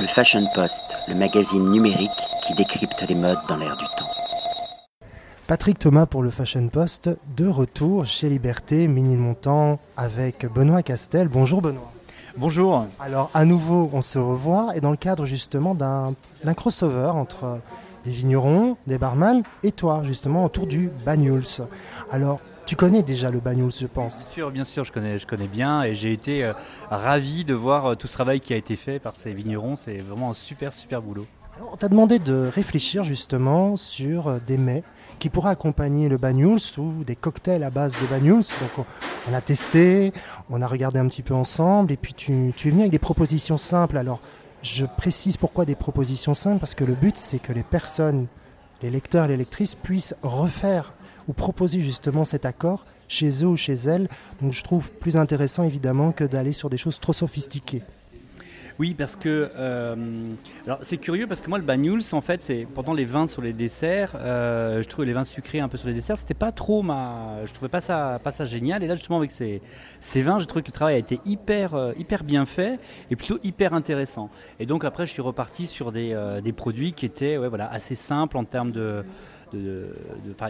[0.00, 2.10] Le Fashion Post, le magazine numérique
[2.46, 4.08] qui décrypte les modes dans l'air du temps.
[5.48, 11.26] Patrick Thomas pour le Fashion Post, de retour chez Liberté, Ménilmontant, avec Benoît Castel.
[11.26, 11.90] Bonjour Benoît.
[12.36, 12.86] Bonjour.
[13.00, 16.14] Alors à nouveau, on se revoit et dans le cadre justement d'un
[16.54, 17.58] crossover entre
[18.04, 21.64] des vignerons, des barman et toi justement autour du Banyuls.
[22.12, 22.38] Alors
[22.68, 24.24] tu connais déjà le Banyuls, je pense.
[24.24, 26.52] Bien sûr, bien sûr, je connais, je connais bien et j'ai été euh,
[26.90, 29.74] ravi de voir euh, tout ce travail qui a été fait par ces vignerons.
[29.74, 31.26] C'est vraiment un super, super boulot.
[31.56, 34.82] Alors, on t'a demandé de réfléchir justement sur euh, des mets
[35.18, 38.44] qui pourraient accompagner le Banyuls ou des cocktails à base de Banyuls.
[38.60, 38.86] Donc
[39.30, 40.12] on, a testé,
[40.50, 42.98] on a regardé un petit peu ensemble et puis tu, tu es venu avec des
[42.98, 43.96] propositions simples.
[43.96, 44.20] Alors
[44.60, 48.26] je précise pourquoi des propositions simples parce que le but c'est que les personnes,
[48.82, 50.92] les lecteurs et les lectrices puissent refaire
[51.32, 54.08] proposer justement cet accord chez eux ou chez elles.
[54.40, 57.82] Donc je trouve plus intéressant évidemment que d'aller sur des choses trop sophistiquées.
[58.78, 59.96] Oui, parce que euh,
[60.82, 63.52] c'est curieux parce que moi le banyuls en fait c'est pendant les vins sur les
[63.52, 66.82] desserts, euh, je trouvais les vins sucrés un peu sur les desserts, c'était pas trop
[66.82, 68.84] ma, je trouvais pas ça pas ça génial.
[68.84, 69.62] Et là justement avec ces,
[69.98, 72.78] ces vins, j'ai trouvé que le travail a été hyper euh, hyper bien fait
[73.10, 74.30] et plutôt hyper intéressant.
[74.60, 77.96] Et donc après je suis reparti sur des, des produits qui étaient ouais, voilà assez
[77.96, 79.04] simples en termes de
[79.52, 79.94] de,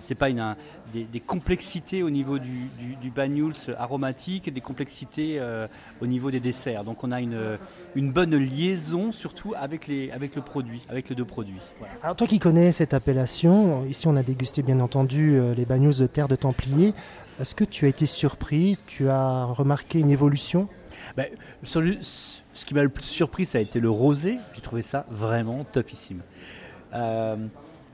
[0.00, 0.56] c'est pas une,
[0.92, 2.68] des, complexités au niveau du,
[3.00, 5.66] du, banyuls aromatique et des complexités euh,
[6.00, 6.84] au niveau des desserts.
[6.84, 7.58] Donc on a une,
[7.94, 11.60] une bonne liaison surtout avec, les, avec le produit, avec les deux produits.
[12.02, 15.98] Alors toi qui connais cette appellation, ici on a dégusté bien entendu euh, les banyuls
[15.98, 16.94] de terre de Templier.
[17.40, 18.78] Est-ce que tu as été surpris?
[18.86, 20.68] Tu as remarqué une évolution?
[21.16, 21.26] Ben,
[21.62, 24.38] ce qui m'a le plus surpris, ça a été le rosé.
[24.54, 26.22] J'ai trouvé ça vraiment topissime.
[26.94, 27.36] Euh,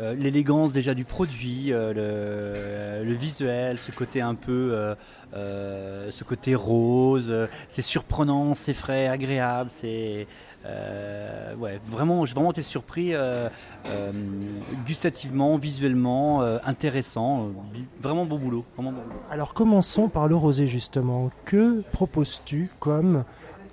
[0.00, 4.94] euh, l'élégance déjà du produit, euh, euh, le, visuel, ce côté un peu,
[5.32, 7.34] ce côté rose,
[7.68, 10.26] c'est surprenant, c'est frais, agréable, c'est
[10.64, 13.12] ouais, vraiment, j'ai vraiment été surpris
[14.86, 17.50] gustativement, visuellement, intéressant,
[18.00, 19.20] vraiment bon boulot, vraiment bon boulot.
[19.30, 21.30] Alors commençons par le rosé justement.
[21.44, 23.24] Que proposes-tu comme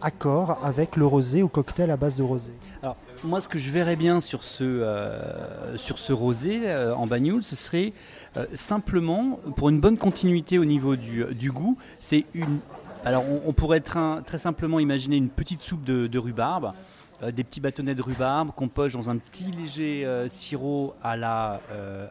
[0.02, 3.72] accord avec le rosé ou cocktail à base de rosé Alors, moi, ce que je
[3.72, 7.94] verrais bien sur ce, euh, sur ce rosé euh, en bagnole, ce serait
[8.36, 12.60] euh, simplement, pour une bonne continuité au niveau du, du goût, c'est une.
[13.06, 16.74] Alors, on, pourrait très simplement imaginer une petite soupe de, rhubarbe.
[17.22, 21.62] des petits bâtonnets de rhubarbe qu'on poche dans un petit léger sirop à la,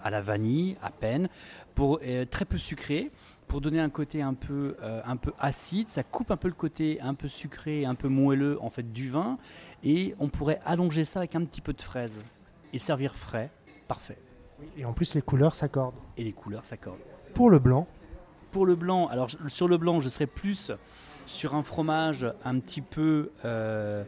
[0.03, 1.29] à la vanille, à peine,
[1.75, 3.11] pour, très peu sucré
[3.49, 5.89] pour donner un côté un peu, euh, un peu acide.
[5.89, 9.11] Ça coupe un peu le côté un peu sucré, un peu moelleux en fait du
[9.11, 9.39] vin.
[9.85, 12.25] Et on pourrait allonger ça avec un petit peu de fraise
[12.73, 13.51] et servir frais.
[13.89, 14.19] Parfait.
[14.77, 15.95] Et en plus, les couleurs s'accordent.
[16.17, 16.99] Et les couleurs s'accordent.
[17.35, 17.87] Pour le blanc
[18.51, 20.73] Pour le blanc, alors sur le blanc, je serais plus
[21.27, 24.03] sur un fromage un petit peu euh,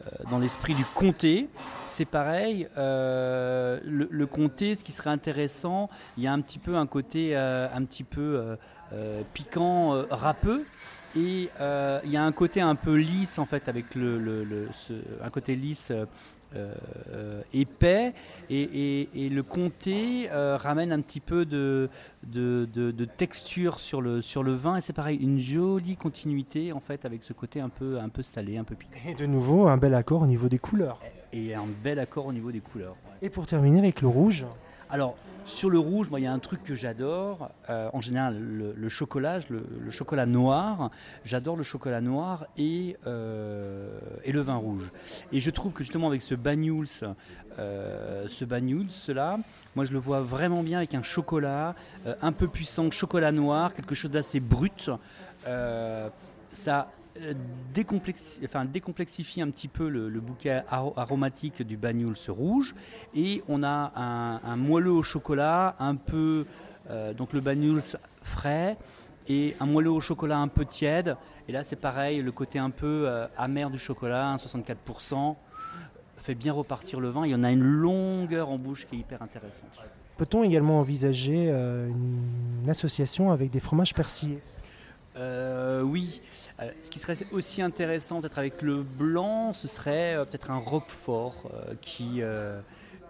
[0.00, 1.48] euh, dans l'esprit du comté.
[1.86, 6.86] C'est pareil, le, comté, ce qui serait intéressant, il y a un petit peu un
[6.86, 8.56] côté un petit peu
[9.32, 10.64] piquant, euh, râpeux.
[11.16, 14.68] Et euh, il y a un côté un peu lisse en fait avec le,
[15.22, 15.92] un côté lisse
[17.52, 18.14] épais
[18.48, 21.90] et, le comté ramène un petit peu de,
[22.22, 27.04] de, texture sur le, sur le vin et c'est pareil une jolie continuité en fait
[27.04, 28.98] avec ce côté un peu, un peu salé, un peu piquant.
[29.06, 30.98] Et de nouveau un bel accord au niveau des couleurs.
[31.34, 32.96] Et un bel accord au niveau des couleurs.
[33.20, 34.46] Et pour terminer avec le rouge
[34.92, 35.16] alors,
[35.46, 37.50] sur le rouge, moi, il y a un truc que j'adore.
[37.70, 40.90] Euh, en général, le, chocolat, le, chocolat noir.
[41.24, 44.92] J'adore le chocolat noir et, euh, et, le vin rouge.
[45.32, 46.88] Et je trouve que justement avec ce Banyuls,
[47.58, 49.38] euh, ce Banyuls là,
[49.76, 51.74] moi je le vois vraiment bien avec un chocolat
[52.20, 54.90] un peu puissant, chocolat noir, quelque chose d'assez brut.
[56.52, 56.88] ça
[57.20, 57.34] euh,
[57.74, 62.74] décomplexifie un petit peu le, bouquet aromatique du Banyuls rouge.
[63.14, 63.92] Et on a
[64.44, 66.46] un, moelleux au chocolat un peu
[66.90, 67.82] euh, donc le Banyuls
[68.22, 68.78] frais
[69.28, 71.16] et un moelleux au chocolat un peu tiède.
[71.48, 75.36] Et là c'est pareil le côté un peu euh, amer du chocolat 64%
[76.16, 77.26] fait bien repartir le vin.
[77.26, 79.68] Il y en a une longueur en bouche qui est hyper intéressante.
[80.16, 84.40] Peut-on également envisager une association avec des fromages persillés?
[85.16, 86.20] Euh, oui.
[86.60, 90.58] Euh, ce qui serait aussi intéressant, peut-être avec le blanc, ce serait euh, peut-être un
[90.58, 91.50] roquefort
[91.80, 92.22] qui,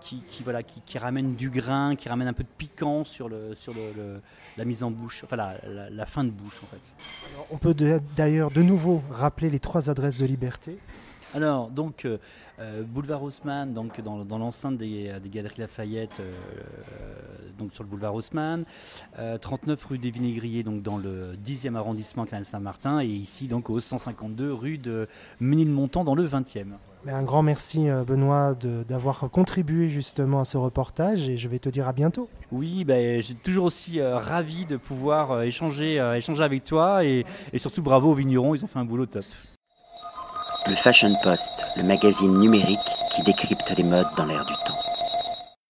[0.00, 3.72] qui, voilà, qui, ramène du grain, qui ramène un peu de piquant sur, le, sur
[3.72, 4.20] le,
[4.56, 6.92] la mise en bouche, enfin la, fin de bouche en fait.
[7.50, 7.74] on peut
[8.16, 10.78] d'ailleurs de nouveau rappeler les trois adresses de liberté.
[11.34, 12.06] Alors, donc,
[12.62, 16.32] euh, boulevard Haussmann, donc dans, dans l'enceinte des, des, Galeries Lafayette, euh,
[17.62, 18.64] donc sur le boulevard Haussmann,
[19.40, 23.80] 39 rue des Vinaigriers, donc dans le 10e arrondissement Canal Saint-Martin, et ici donc au
[23.80, 25.08] 152 rue de
[25.40, 26.72] Ménilmontant dans le 20e.
[27.08, 28.54] Un grand merci Benoît
[28.86, 32.28] d'avoir contribué justement à ce reportage et je vais te dire à bientôt.
[32.52, 37.82] Oui, ben, j'ai toujours aussi ravi de pouvoir échanger, échanger avec toi et, et surtout
[37.82, 39.24] bravo aux vignerons, ils ont fait un boulot top.
[40.68, 42.78] Le Fashion Post, le magazine numérique
[43.10, 44.81] qui décrypte les modes dans l'air du temps.